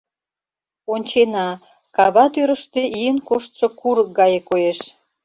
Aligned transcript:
Ончена: 0.93 1.49
кава 1.95 2.25
тӱрыштӧ 2.33 2.81
ийын 2.99 3.17
коштшо 3.27 3.65
курык 3.79 4.09
гае 4.19 4.39
коеш. 4.49 4.79